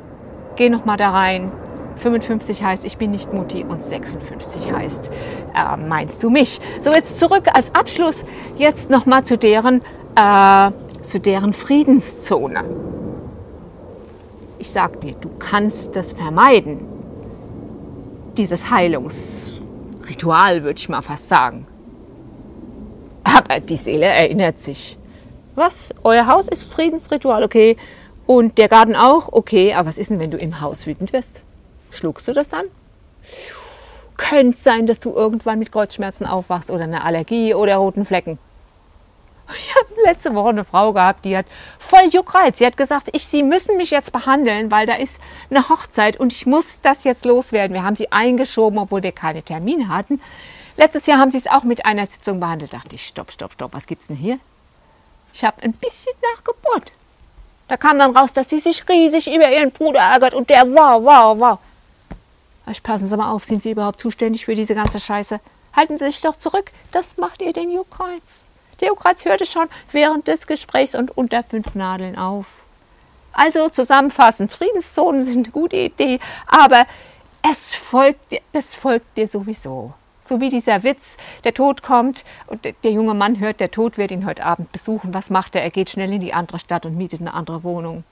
Geh 0.57 0.69
noch 0.69 0.85
mal 0.85 0.97
da 0.97 1.11
rein, 1.11 1.51
55 1.97 2.63
heißt, 2.63 2.85
ich 2.85 2.99
bin 2.99 3.11
nicht 3.11 3.33
Mutti 3.33 3.65
und 3.65 3.83
56 3.83 4.73
heißt, 4.73 5.11
äh, 5.55 5.77
meinst 5.77 6.23
du 6.23 6.31
mich? 6.31 6.61
So, 6.81 6.93
jetzt 6.93 7.19
zurück 7.19 7.49
als 7.53 7.75
Abschluss 7.75 8.25
jetzt 8.57 8.91
nochmal 8.91 9.25
zu 9.25 9.39
deren, 9.39 9.81
äh, 10.17 10.71
zu 11.03 11.21
deren 11.21 11.53
Friedenszone. 11.53 12.65
Ich 14.59 14.71
sag 14.71 15.01
dir, 15.01 15.15
du 15.15 15.31
kannst 15.39 15.97
das 15.97 16.13
vermeiden. 16.13 16.81
Dieses 18.37 18.71
Heilungsritual, 18.71 20.63
würde 20.65 20.79
ich 20.79 20.89
mal 20.89 21.03
fast 21.03 21.29
sagen. 21.29 21.67
Aber 23.23 23.61
die 23.61 23.77
Seele 23.77 24.07
erinnert 24.07 24.61
sich. 24.61 24.99
Was? 25.55 25.95
Euer 26.03 26.27
Haus 26.27 26.49
ist 26.49 26.65
Friedensritual, 26.65 27.45
okay. 27.45 27.77
Und 28.27 28.59
der 28.59 28.69
Garten 28.69 28.97
auch, 28.97 29.29
okay. 29.33 29.75
Aber 29.75 29.89
was 29.89 29.99
ist 29.99 30.11
denn, 30.11 30.19
wenn 30.19 30.31
du 30.31 30.39
im 30.39 30.61
Haus 30.61 30.87
wütend 30.87 31.13
wirst? 31.13 31.43
Schluckst 31.91 32.27
du 32.27 32.33
das 32.33 32.49
dann? 32.49 32.67
Könnte 34.17 34.59
sein, 34.59 34.87
dass 34.87 35.01
du 35.01 35.13
irgendwann 35.13 35.59
mit 35.59 35.73
Kreuzschmerzen 35.73 36.27
aufwachst 36.27 36.71
oder 36.71 36.85
eine 36.85 37.05
Allergie 37.05 37.55
oder 37.55 37.77
roten 37.77 38.05
Flecken. 38.05 38.39
Ich 39.53 39.75
habe 39.77 39.89
letzte 40.05 40.35
Woche 40.35 40.49
eine 40.49 40.65
Frau 40.65 40.93
gehabt, 40.93 41.25
die 41.25 41.37
hat 41.37 41.47
voll 41.79 42.09
Juckreiz. 42.11 42.59
Sie 42.59 42.67
hat 42.67 42.77
gesagt, 42.77 43.11
ich, 43.13 43.27
Sie 43.27 43.43
müssen 43.43 43.77
mich 43.77 43.91
jetzt 43.91 44.11
behandeln, 44.11 44.71
weil 44.71 44.87
da 44.87 44.95
ist 44.95 45.21
eine 45.51 45.69
Hochzeit 45.69 46.19
und 46.19 46.33
ich 46.33 46.47
muss 46.47 46.81
das 46.81 47.05
jetzt 47.05 47.27
loswerden. 47.27 47.75
Wir 47.75 47.85
haben 47.85 47.97
sie 47.97 48.11
eingeschoben, 48.11 48.79
obwohl 48.79 49.03
wir 49.03 49.13
keine 49.13 49.43
Termine 49.43 49.89
hatten. 49.89 50.21
Letztes 50.77 51.07
Jahr 51.07 51.19
haben 51.19 51.31
sie 51.31 51.39
es 51.39 51.47
auch 51.47 51.63
mit 51.63 51.85
einer 51.85 52.07
Sitzung 52.07 52.41
behandelt. 52.41 52.73
Da 52.73 52.79
dachte 52.79 52.95
ich, 52.95 53.07
stopp, 53.07 53.31
stopp, 53.33 53.53
stopp, 53.53 53.75
was 53.75 53.87
gibt's 53.87 54.07
denn 54.07 54.17
hier? 54.17 54.39
Ich 55.35 55.43
habe 55.43 55.61
ein 55.63 55.73
bisschen 55.73 56.13
nachgebohrt. 56.33 56.93
Da 57.67 57.77
kam 57.77 57.99
dann 57.99 58.17
raus, 58.17 58.33
dass 58.33 58.49
sie 58.49 58.61
sich 58.61 58.89
riesig 58.89 59.27
über 59.27 59.51
ihren 59.51 59.73
Bruder 59.73 59.99
ärgert 59.99 60.33
und 60.33 60.49
der 60.49 60.63
wow, 60.63 61.03
wow, 61.03 61.39
wow. 61.39 61.59
Ich 62.71 62.83
passen 62.83 63.09
Sie 63.09 63.17
mal 63.17 63.33
auf, 63.33 63.45
sind 63.45 63.63
Sie 63.63 63.73
überhaupt 63.73 64.01
zuständig 64.01 64.45
für 64.45 64.55
diese 64.55 64.77
ganze 64.77 65.01
Scheiße? 65.01 65.41
Halten 65.75 65.99
Sie 65.99 66.07
sich 66.07 66.21
doch 66.21 66.37
zurück, 66.37 66.71
das 66.93 67.17
macht 67.17 67.43
ihr 67.43 67.53
den 67.53 67.71
Juckreiz. 67.71 68.47
Der 68.81 68.89
Juckreiz 68.89 69.25
hörte 69.25 69.45
schon 69.45 69.69
während 69.91 70.29
des 70.29 70.47
Gesprächs 70.47 70.95
und 70.95 71.17
unter 71.17 71.43
fünf 71.43 71.75
Nadeln 71.75 72.17
auf. 72.17 72.65
Also 73.33 73.69
zusammenfassend, 73.69 74.53
Friedenszonen 74.53 75.25
sind 75.25 75.47
eine 75.47 75.53
gute 75.53 75.77
Idee, 75.77 76.21
aber 76.47 76.87
es 77.43 77.75
folgt, 77.75 78.41
es 78.53 78.77
folgt 78.77 79.17
dir 79.17 79.27
sowieso. 79.27 79.95
So 80.27 80.41
wie 80.41 80.49
dieser 80.49 80.83
Witz, 80.83 81.19
der 81.45 81.53
Tod 81.53 81.83
kommt 81.83 82.25
und 82.47 82.65
der 82.65 82.91
junge 82.91 83.13
Mann 83.13 83.39
hört, 83.41 83.61
der 83.61 83.71
Tod 83.71 83.99
wird 83.99 84.11
ihn 84.11 84.25
heute 84.25 84.45
Abend 84.45 84.73
besuchen. 84.73 85.13
Was 85.13 85.29
macht 85.29 85.55
er? 85.55 85.63
Er 85.63 85.71
geht 85.71 85.91
schnell 85.91 86.11
in 86.15 86.21
die 86.21 86.33
andere 86.33 86.59
Stadt 86.59 86.87
und 86.87 86.97
mietet 86.97 87.21
eine 87.21 87.35
andere 87.35 87.63
Wohnung. 87.63 88.05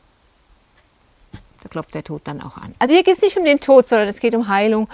Da 1.63 1.71
klopft 1.71 1.95
der 1.95 2.05
Tod 2.05 2.21
dann 2.25 2.43
auch 2.43 2.59
an. 2.59 2.75
Also 2.79 2.93
hier 2.93 3.03
geht 3.03 3.17
es 3.17 3.23
nicht 3.23 3.39
um 3.39 3.47
den 3.47 3.61
Tod, 3.61 3.89
sondern 3.89 4.09
es 4.09 4.21
geht 4.21 4.35
um 4.35 4.49
Heilung. 4.49 4.91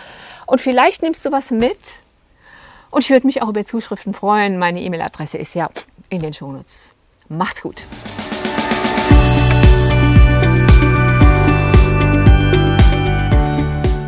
Und 0.46 0.61
vielleicht 0.61 1.02
nimmst 1.02 1.24
du 1.24 1.33
was 1.33 1.50
mit. 1.50 1.78
Und 2.90 3.02
ich 3.02 3.11
würde 3.11 3.26
mich 3.26 3.42
auch 3.42 3.48
über 3.48 3.64
Zuschriften 3.64 4.14
freuen. 4.14 4.57
Meine 4.57 4.81
E-Mail-Adresse 4.81 5.38
ist 5.38 5.54
ja 5.54 5.68
in 6.11 6.22
den 6.22 6.33
Shownotes. 6.33 6.92
Macht's 7.28 7.62
gut. 7.62 7.85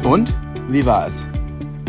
Und 0.05 0.37
wie 0.69 0.87
war 0.87 1.09
es? 1.09 1.27